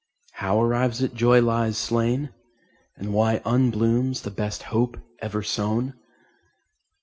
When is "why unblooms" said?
3.13-4.23